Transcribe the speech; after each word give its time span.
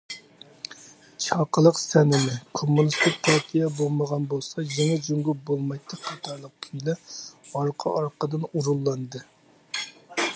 «چاقىلىق 1.25 1.75
سەنىمى»« 1.81 2.37
كوممۇنىستىك 2.59 3.19
پارتىيە 3.27 3.67
بولمىسا، 3.81 4.63
يېڭى 4.77 4.97
جۇڭگو 5.09 5.35
بولمايتتى» 5.51 6.01
قاتارلىق 6.07 6.53
كۈيلەر 6.67 7.05
ئارقا- 7.61 7.95
ئارقىدىن 8.01 8.49
ئورۇنلاندى. 8.51 9.23